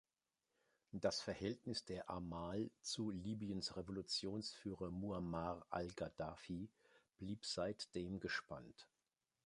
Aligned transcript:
Das 0.93 1.21
Verhältnis 1.21 1.85
der 1.85 2.09
Amal 2.09 2.71
zu 2.81 3.11
Libyens 3.11 3.77
Revolutionsführer 3.77 4.89
Muammar 4.89 5.63
al-Gaddafi 5.69 6.67
blieb 7.19 7.45
seitdem 7.45 8.19
gespannt. 8.19 8.87